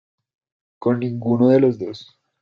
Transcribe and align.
con 0.79 0.99
ninguno 0.99 1.49
de 1.49 1.59
los 1.59 1.77
dos. 1.77 2.17